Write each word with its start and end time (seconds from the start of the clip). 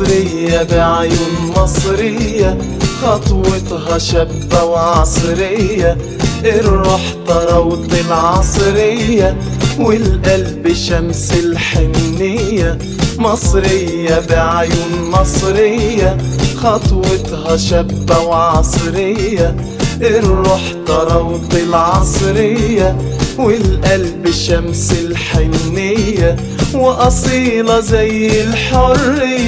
مصرية 0.00 0.62
بعيون 0.62 1.52
مصرية 1.56 2.58
خطوتها 3.02 3.98
شابة 3.98 4.64
وعصرية. 4.64 5.98
الروح 6.44 7.00
طراوة 7.26 7.88
العصرية 8.06 9.36
والقلب 9.78 10.72
شمس 10.72 11.32
الحنية. 11.32 12.78
مصرية 13.18 14.22
بعيون 14.30 15.10
مصرية 15.10 16.16
خطوتها 16.56 17.56
شابة 17.56 18.18
وعصرية. 18.18 19.56
الروح 20.02 20.62
طراوة 20.86 21.48
العصرية 21.52 22.96
والقلب 23.38 24.30
شمس 24.30 24.92
الحنية. 24.92 26.36
وأصيلة 26.74 27.80
زي 27.80 28.42
الحرية. 28.42 29.39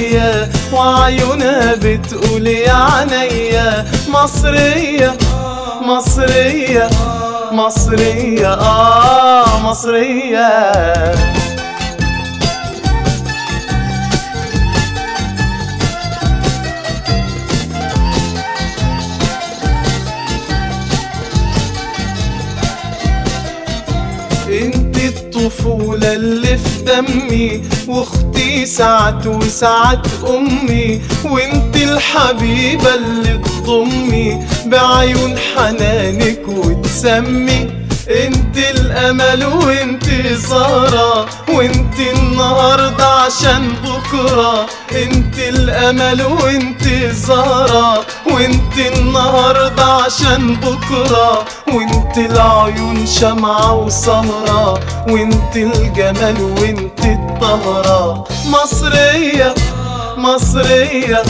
وعيونها 0.87 1.75
بتقول 1.75 2.47
يا 2.47 2.73
عينيا 2.73 3.85
مصرية 4.09 5.17
مصرية 5.81 6.89
مصرية 7.51 8.53
آه 8.53 9.59
مصرية. 9.63 10.71
الطفولة 25.63 26.13
اللي 26.13 26.57
في 26.57 26.81
دمي 26.83 27.61
واختي 27.87 28.65
ساعات 28.65 29.27
وساعات 29.27 30.07
أمي 30.29 31.01
وانت 31.25 31.75
الحبيبة 31.75 32.95
اللي 32.95 33.37
تضمي 33.37 34.39
بعيون 34.65 35.35
حنانك 35.37 36.47
وتسمي. 36.47 37.82
انت 38.09 38.57
الامل 38.57 39.45
وانت 39.45 40.05
زهرة 40.33 41.25
وانت 41.49 41.99
النهاردة 41.99 43.05
عشان 43.05 43.69
بكرة. 43.83 44.65
انت 44.91 45.39
الامل 45.39 46.21
وانت 46.21 46.83
زهرة 47.13 48.05
وانت 48.31 48.77
النهاردة 48.97 49.83
عشان 49.83 50.55
بكرة. 50.55 51.45
وانت 51.67 52.17
العيون 52.17 53.05
شمعة 53.07 53.73
وسهرة 53.73 54.79
وانت 55.09 55.55
الجمال 55.55 56.41
وانت 56.41 56.99
الطهرة. 57.05 58.23
مصرية 58.45 59.55
مصرية 60.17 61.23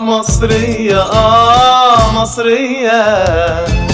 مصرية 0.00 1.00
آه 1.02 2.12
مصرية. 2.12 3.89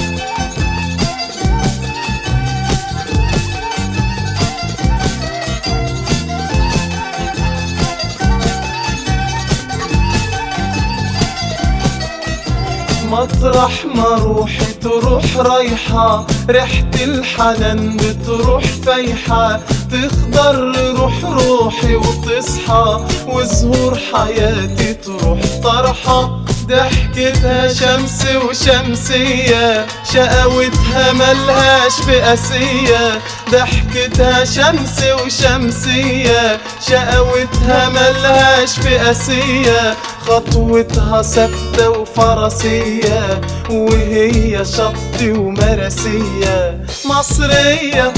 مطرح 13.16 13.84
ما 13.94 14.08
روحي 14.08 14.72
تروح 14.82 15.36
رايحة. 15.36 16.26
ريحة 16.50 16.90
الحنان 17.04 17.96
بتروح 17.96 18.64
فايحة. 18.86 19.60
تخضر 19.92 20.56
روح 20.96 21.24
روحي 21.24 21.94
وتصحى. 21.94 23.00
وزهور 23.26 23.98
حياتي 24.12 24.94
تروح 24.94 25.40
طرحة. 25.62 26.40
ضحكتها 26.66 27.68
شمس 27.68 28.26
وشمسية. 28.44 29.86
شقاوتها 30.12 31.12
ملهاش 31.12 31.92
بقاسية 32.08 33.20
ضحكتها 33.50 34.44
شمس 34.44 35.04
وشمسية. 35.24 36.58
شقاوتها 36.88 37.88
ملهاش 37.88 38.78
بقاسية 38.78 39.96
خطوتها 40.26 41.22
ثابتة 41.22 41.90
وفرسية 41.90 43.40
وهي 43.70 44.64
شط 44.64 45.22
ومرسية. 45.22 46.84
مصرية 47.04 48.12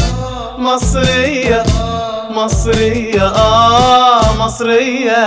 مصرية 0.58 1.62
مصرية 2.30 3.26
آه 3.26 4.36
مصرية. 4.38 5.19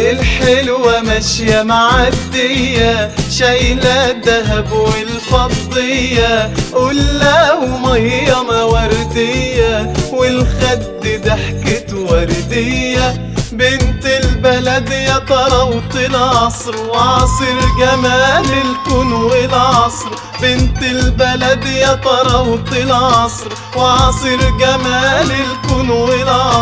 الحلوة 0.00 1.00
ماشية 1.00 1.62
معدية 1.62 3.10
شايلة 3.30 4.10
الدهب 4.10 4.72
والفضية. 4.72 6.50
قلة 6.72 7.56
ومية 7.56 8.42
موردية 8.42 9.92
والخد 10.12 11.00
ضحكة 11.24 11.96
وردية. 12.10 13.30
بنت 13.52 14.06
البلد 14.06 14.88
يا 14.88 15.18
طراوة 15.18 15.94
العصر 15.94 16.74
وعصر 16.88 17.56
جمال 17.78 18.44
الكون 18.44 19.12
والعصر. 19.12 20.10
بنت 20.42 20.82
البلد 20.82 21.64
يا 21.64 21.94
طراوة 21.94 22.72
العصر 22.72 23.46
وعصر 23.76 24.36
جمال 24.60 25.30
الكون 25.30 25.69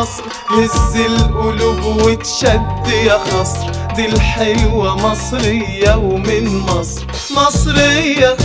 والعصر 0.09 0.23
هز 0.49 1.01
القلوب 1.01 1.85
وتشد 2.07 2.89
يا 3.05 3.19
خصر. 3.19 3.71
دي 3.97 4.07
الحلوة 4.07 4.97
مصرية 4.97 5.97
ومن 5.97 6.59
مصر. 6.59 7.07
مصرية 7.37 8.37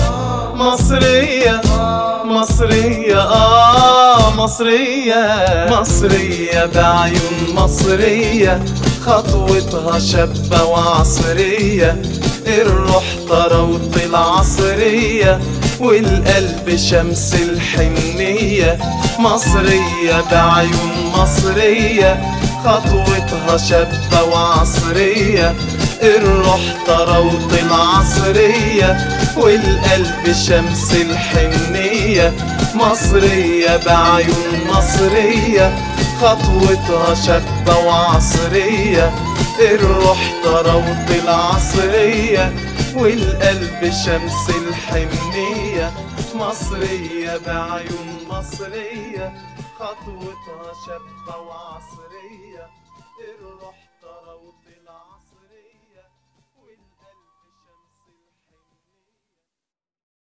مصرية 0.56 1.62
مصرية 2.26 3.20
آه 3.22 4.36
مصرية. 4.36 5.36
مصرية 5.70 6.66
بعيون 6.66 7.56
مصرية 7.56 8.66
خطوتها 9.06 10.00
شابة 10.00 10.64
وعصرية. 10.64 12.02
الروح 12.48 13.04
طراوة 13.30 13.92
العصرية 14.06 15.40
والقلب 15.84 16.76
شمس 16.76 17.34
الحنية 17.34 18.78
مصرية 19.20 20.24
بعيون 20.32 21.12
مصرية 21.18 22.22
خطوتها 22.66 23.58
شابة 23.58 24.24
وعصرية 24.24 25.56
الروح 26.04 26.62
طراوة 26.88 27.50
العصرية 27.62 28.98
والقلب 29.38 30.34
شمس 30.48 30.92
الحنية 30.92 32.34
مصرية 32.76 33.78
بعيون 33.86 34.60
مصرية. 34.70 35.93
خطوتها 36.24 37.14
شابة 37.14 37.78
وعصرية 37.86 39.12
الروح 39.60 40.34
طراوة 40.44 41.08
العصرية 41.24 42.54
والقلب 42.96 43.92
شمس 44.06 44.50
الحنية. 44.50 45.92
مصرية 46.36 47.38
بعيون 47.48 48.18
مصرية 48.30 49.34
خطوتها 49.80 50.72
شابة 50.86 51.38
وعصرية 51.38 52.68
الروح 53.20 53.76